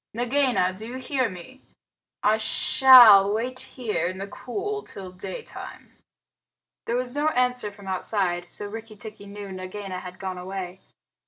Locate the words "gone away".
10.17-10.81